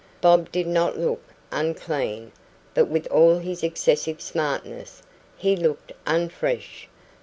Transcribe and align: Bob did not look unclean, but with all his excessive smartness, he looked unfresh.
Bob 0.19 0.51
did 0.51 0.65
not 0.65 0.97
look 0.97 1.21
unclean, 1.51 2.31
but 2.73 2.87
with 2.87 3.05
all 3.11 3.37
his 3.37 3.61
excessive 3.61 4.19
smartness, 4.19 5.03
he 5.37 5.55
looked 5.55 5.91
unfresh. 6.07 6.87